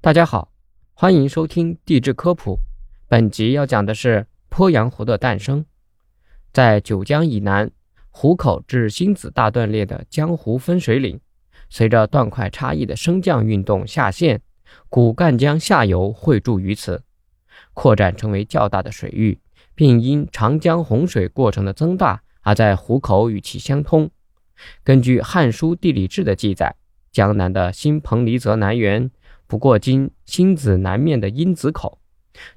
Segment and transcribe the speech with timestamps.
[0.00, 0.52] 大家好，
[0.94, 2.60] 欢迎收听地质科普。
[3.08, 5.64] 本集要讲的是鄱阳湖的诞生。
[6.52, 7.68] 在九江以南，
[8.10, 11.18] 湖口至星子大断裂的江湖分水岭，
[11.68, 14.40] 随着断块差异的升降运动下陷，
[14.88, 17.02] 古赣江下游汇注于此，
[17.74, 19.40] 扩展成为较大的水域，
[19.74, 24.08] 并因长江洪水过程的增大而在湖口与其相通。
[24.84, 26.76] 根据《汉书地理志》的记载，
[27.10, 29.10] 江南的新彭蠡泽南缘。
[29.48, 31.98] 不过，经星子南面的鹰子口，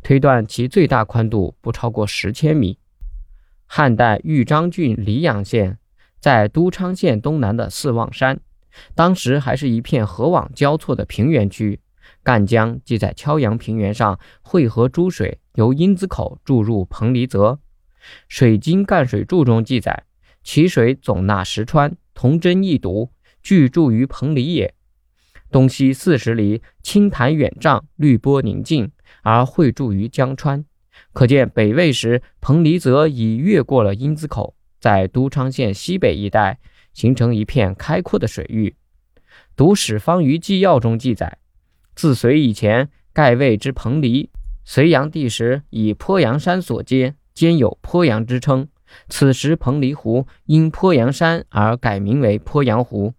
[0.03, 2.77] 推断其最大宽度不超过十千米。
[3.65, 5.79] 汉代豫章郡黎阳县
[6.20, 8.41] 在都昌县东南的四望山，
[8.93, 11.79] 当时还是一片河网交错的平原区。
[12.23, 17.53] 赣江即在敲阳平原上汇合诸水，由鹰子口注入彭蠡泽。
[18.27, 20.03] 《水经赣水注》中记载，
[20.43, 24.73] 其水总纳十川，同真异毒，聚注于彭蠡也。
[25.51, 30.63] 东西四十里，清潭远丈，绿波宁静，而汇注于江川。
[31.13, 36.59] 可见北魏时，彭蠡泽已越过了鹰子口，在都昌县西北一带
[36.93, 38.76] 形成一片开阔的水域。
[39.55, 41.37] 《读史方舆纪要》中记载，
[41.95, 44.29] 自隋以前，盖谓之彭蠡。
[44.63, 48.67] 隋炀帝时，以鄱阳山所接，兼有鄱阳之称。
[49.09, 53.13] 此时，彭蠡湖因鄱阳山而改名为鄱阳湖。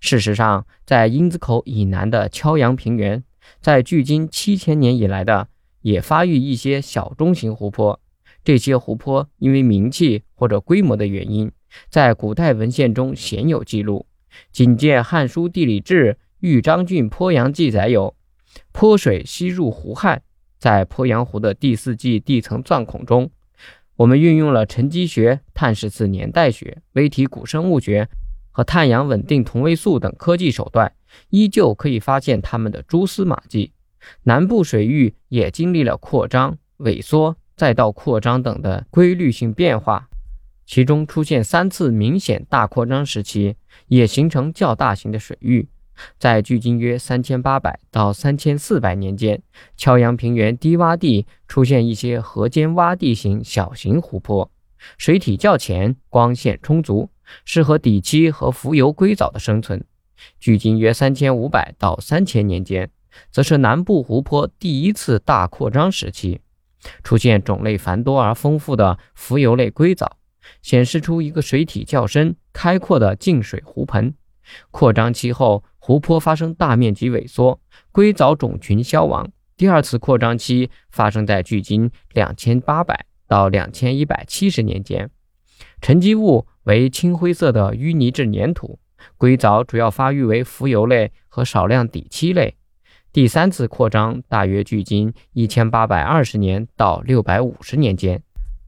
[0.00, 3.22] 事实上，在鹰子口以南的敲阳平原，
[3.60, 5.48] 在距今七千年以来的
[5.82, 8.00] 也发育一些小中型湖泊。
[8.44, 11.50] 这些湖泊因为名气或者规模的原因，
[11.88, 14.06] 在古代文献中鲜有记录。
[14.52, 18.14] 仅见《汉书地理志·豫章郡鄱阳记》载有
[18.72, 20.22] ：“鄱水西入湖汉。”
[20.58, 23.30] 在鄱阳湖的第四纪地层钻孔中，
[23.96, 28.08] 我们运用了沉积学、碳十四年代学、微体古生物学。
[28.56, 30.90] 和碳氧稳定同位素等科技手段，
[31.28, 33.72] 依旧可以发现它们的蛛丝马迹。
[34.22, 40.08] 南部水域也经历了扩张、萎缩，再到扩张等的规律性变化，
[40.64, 43.56] 其中出现三次明显大扩张时期，
[43.88, 45.68] 也形成较大型的水域。
[46.18, 49.42] 在距今约三千八百到三千四百年间，
[49.76, 54.50] 敲阳平原低洼地出现一些河间洼地型小型湖泊，
[54.96, 57.10] 水体较浅，光线充足。
[57.44, 59.84] 适合底栖和浮游硅藻的生存。
[60.40, 62.90] 距今约三千五百到三千年间，
[63.30, 66.40] 则是南部湖泊第一次大扩张时期，
[67.02, 70.16] 出现种类繁多而丰富的浮游类硅藻，
[70.62, 74.14] 显示出一个水体较深、开阔的静水湖盆。
[74.70, 77.60] 扩张期后，湖泊发生大面积萎缩，
[77.92, 79.30] 硅藻种群消亡。
[79.56, 85.10] 第二次扩张期发生在距今两千八百到两千一百七十年间，
[85.80, 86.46] 沉积物。
[86.66, 88.80] 为青灰色的淤泥质粘土，
[89.16, 92.56] 硅藻主要发育为浮游类和少量底栖类。
[93.12, 98.20] 第三次扩张大约距今一千八百二十年到六百五十年间，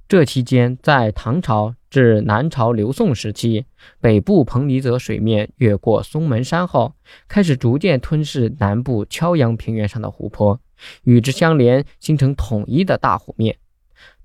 [0.06, 3.64] 这期间在唐朝至南朝刘宋时期，
[4.00, 6.94] 北部彭蠡泽水面越过松门山后，
[7.26, 10.60] 开始逐渐吞噬南部敲阳平原上的湖泊，
[11.02, 13.56] 与之相连，形成统一的大湖面。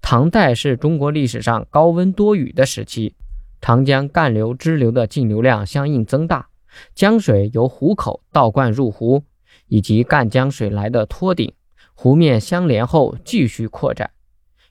[0.06, 3.16] 唐代是中国历史上高温多雨的时期。
[3.62, 6.50] 长江干流支流的径流量相应增大，
[6.94, 9.24] 江水由湖口倒灌入湖，
[9.68, 11.53] 以及赣江水来的托顶，
[11.94, 14.12] 湖面相连后继续扩展。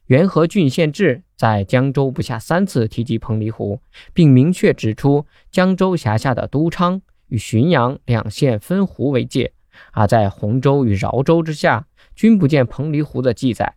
[0.04, 3.80] 元和郡县志在江州不下三次提及彭蠡湖，
[4.12, 9.54] 并明确指出江州辖下的都昌与浔阳两县分湖为界，
[9.92, 13.76] 而在洪州与饶州之下均不见彭蠡湖的记载。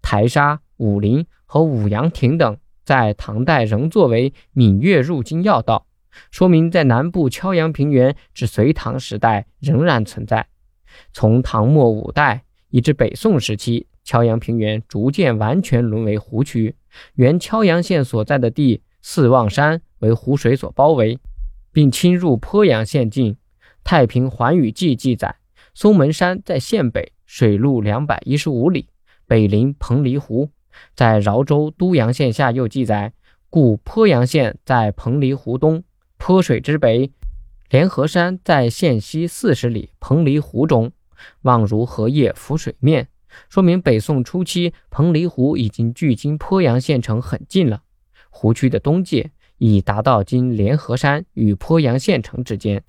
[0.00, 2.56] 台沙、武陵和武阳亭等。
[2.84, 5.86] 在唐代仍作为闽粤入京要道，
[6.30, 10.46] 说明在南部敲阳平原至隋唐时代仍然存在。
[11.12, 16.76] 从唐末五代以至北宋时期，敲阳平原逐渐完全沦为湖区。
[17.14, 21.18] 原敲阳县所在的地四望山为湖水所包围，
[21.72, 23.32] 并侵入鄱阳县境。
[23.82, 25.36] 《太平寰宇记》记载，
[25.72, 28.88] 松门山在县北，水路两百一十五里，
[29.26, 30.50] 北临彭蠡湖。
[30.94, 33.12] 在饶州都阳县下又记载，
[33.50, 35.82] 故鄱阳县在彭蠡湖东，
[36.18, 37.10] 鄱水之北，
[37.70, 40.92] 莲河山在县西四十里彭蠡湖中，
[41.42, 43.08] 望如荷叶浮水面，
[43.48, 47.82] 说明北宋初期彭蠡湖已经距今鄱阳县城很近了。
[48.30, 52.82] 湖区的东界已达到今莲河山与鄱阳县城之间，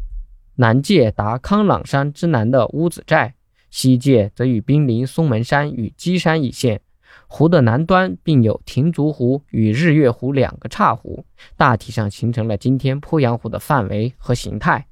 [0.56, 3.36] 南界达康朗山之南的乌子寨，
[3.70, 6.82] 西界则与濒临松门山与鸡山一线。
[7.28, 11.26] 湖的南端并有亭足湖与日月湖两个岔湖，
[11.58, 14.88] 大体上形成了今天鄱阳湖的范围和形态。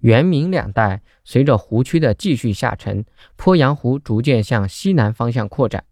[0.00, 3.04] 元明两代，随着湖区的继续下沉，
[3.36, 5.84] 鄱阳湖逐渐向西南方向扩展。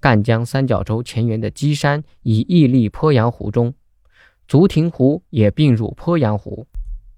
[0.00, 3.74] 赣江三角洲前缘的基山已屹立鄱阳湖中，
[4.46, 6.66] 足亭湖也并入鄱阳湖。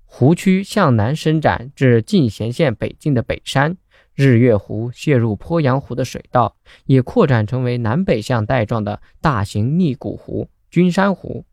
[0.04, 3.76] 湖区向南伸展至进贤县北境的北山，
[4.14, 11.44] 日月湖泄入鄱阳湖的水道也扩展成为南北向带状的大型逆谷湖——君山湖。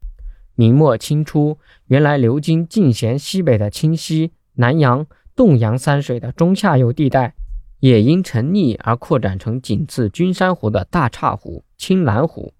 [0.55, 5.05] 明末清初，原来流经进贤西北的清溪、南阳、
[5.35, 7.35] 洞阳三水的中下游地带，
[7.79, 12.53] 也因沉溺而扩展成仅次君山湖的大岔湖、青蓝湖。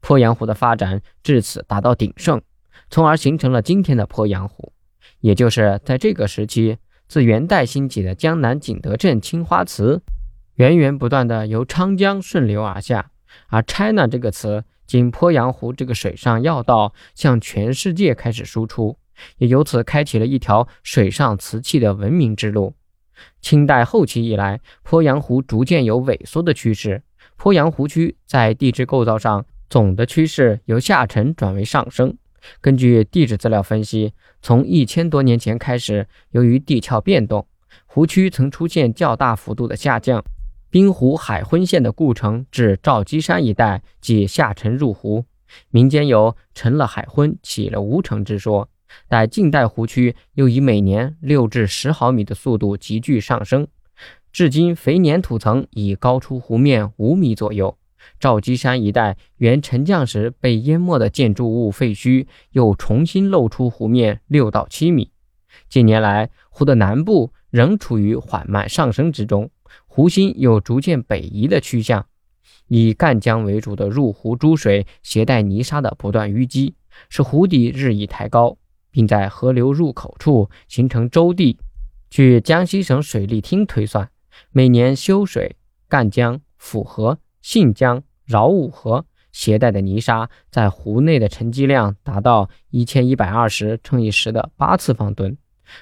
[0.00, 2.40] 鄱阳湖的发展至此达到鼎盛，
[2.90, 4.72] 从而形成了今天的鄱阳湖。
[5.20, 10.02] 也就是在这个时期，自元代兴起的江南景德镇青花瓷，
[10.54, 13.10] 源源不断的由昌江顺流而下，
[13.48, 18.98] 而 China 这个词经鄱阳湖这个水上要道向全世界开始输出，
[19.38, 22.74] 也由此开启了一条水上瓷器的文明之路。
[23.40, 27.02] 清代后期以来，鄱阳湖逐渐有萎缩的趋势。
[27.38, 32.16] 鄱阳湖区在地质构造上总的趋势由下沉转为上升。
[32.60, 34.12] 根据地质资料分析，
[34.42, 37.46] 从一千多年前开始，由于地壳变动，
[37.86, 40.24] 湖区曾出现较大幅度的下降。
[40.68, 45.24] 滨湖海昏县的故城至赵基山一带即下沉入湖，
[45.70, 48.68] 民间有沉了海昏，起了吴城之说。
[49.08, 53.66] 但近代湖区又以每年六至十毫米的速度急剧上升，
[54.32, 57.78] 至今肥粘土层已高出湖面五米左右。
[58.18, 65.10] 赵基山一带原沉降时被淹没的建筑物废墟，又重新露出湖面六到七米。
[65.68, 69.50] 近年来，湖的南部仍处于缓慢上升之中，
[69.86, 72.06] 湖心有逐渐北移的趋向。
[72.68, 76.74] 以赣江为主的入湖诸水携带泥沙的不断淤积，
[77.08, 78.58] 使湖底日益抬高，
[78.90, 81.58] 并在河流入口处形成洲地。
[82.10, 84.10] 据江西省水利厅推算，
[84.50, 85.56] 每年修水
[85.88, 87.18] 赣江、抚河。
[87.46, 95.38] 信江、饶武河携带的泥沙在湖内的沉积量达到一千一百二十乘以十的八次方吨，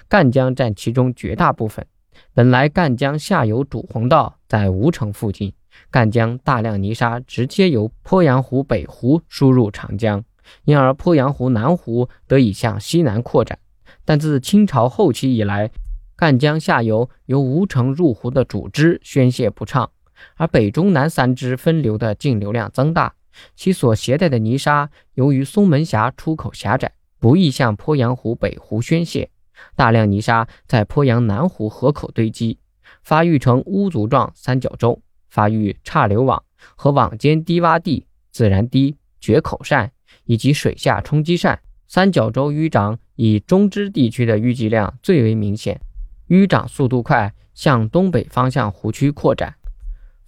[0.06, 1.87] 赣江占其中绝大部分。
[2.34, 5.55] 本来赣江下游主洪道在吴城附近，
[5.90, 10.22] 赣江大量泥沙直接由鄱阳湖北湖输入长江，
[10.66, 13.58] 因而鄱阳湖南湖得以向西南扩展。
[14.05, 15.70] 但自清朝后期以来，
[16.14, 19.90] 赣江下游由吴城入湖的主支宣泄不畅。
[20.37, 23.14] 而北中南三支分流的径流量增大，
[23.55, 29.31] 其所携带的泥沙由于松门峡出口狭窄，不易向鄱阳湖北湖宣泄。
[29.76, 32.58] 大量泥沙在鄱阳南湖河口堆积，
[33.02, 36.43] 发育成屋足状三角洲，发育岔流网
[36.75, 39.93] 和网间低洼地、自然堤、决口扇
[40.25, 41.61] 以及水下冲积扇。
[41.87, 45.81] 三角洲淤涨以中支地区的淤积量最为明显，
[46.28, 49.55] 淤涨速度快，向东北方向湖区扩展。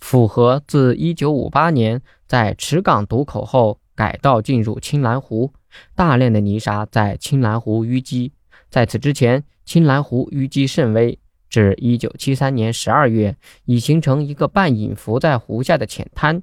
[0.00, 5.52] 府河自1958年在池港堵口后改道进入青蓝湖，
[5.94, 8.32] 大量的泥沙在青蓝湖淤积。
[8.68, 16.42] 在此之前，青蓝湖淤积甚微，至1973年12月已形成一个半隐伏在湖下的浅滩，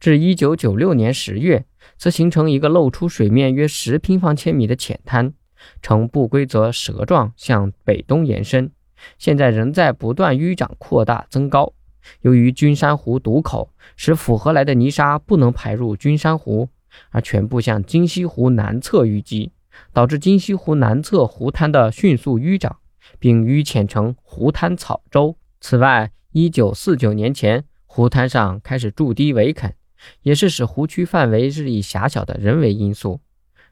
[0.00, 1.64] 至1996年10月
[1.98, 5.34] 则形成一个露出水面约十平方千米的浅滩，
[5.82, 8.70] 呈不规则蛇状向北东延伸，
[9.18, 11.74] 现在仍在不断淤涨扩大增高。
[12.20, 16.68] 由于君山湖堵口，使府河来的泥沙不能排入君山湖，
[17.10, 19.52] 而全部向金溪湖南侧淤积，
[19.92, 22.78] 导致金溪湖南侧湖滩的迅速淤涨，
[23.18, 25.36] 并淤浅成湖滩草洲。
[25.60, 29.74] 此外，1949年前，湖滩上开始筑堤围垦，
[30.22, 33.20] 也是使湖区范围日益狭小的人为因素。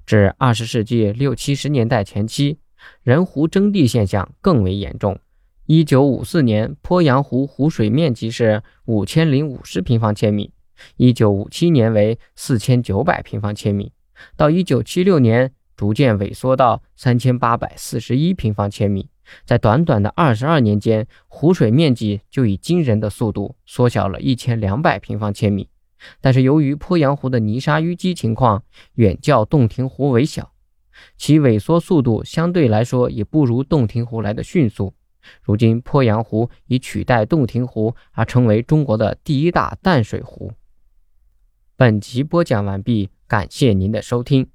[0.06, 2.58] 至20世纪六七十年代前期，
[3.02, 5.18] 人湖征地现象更为严重。
[5.66, 10.52] 一九五四年，鄱阳湖湖水面积是五千零五十平方千米，
[10.98, 13.90] 一九五七年为四千九百平方千米，
[14.36, 19.08] 到一九七六年逐渐萎缩到三千八百四十一平方千米。
[19.46, 25.70] 在短短的二十二年间，湖水面积就以惊人的速度缩小了一千两百平方千米。
[26.20, 28.62] 但是，由于鄱阳湖的泥沙淤积情况
[28.96, 30.52] 远较洞庭湖为小，
[31.16, 34.92] 其萎缩速度相对来说也不如洞庭湖来的迅速。
[35.42, 40.52] 如今，鄱阳湖已取代洞庭湖，而成为中国的第一大淡水湖。
[41.76, 44.53] 本集播讲完毕，感谢您的收听。